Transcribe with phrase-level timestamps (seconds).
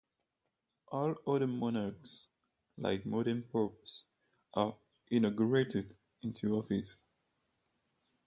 [0.87, 2.27] All others monarchs,
[2.79, 4.05] like modern popes,
[4.55, 4.75] are
[5.11, 7.03] "inaugurated" into office.